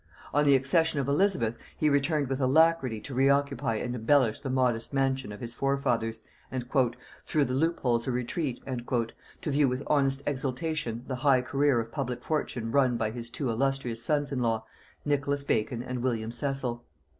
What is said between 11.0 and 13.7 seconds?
the high career of public fortune run by his two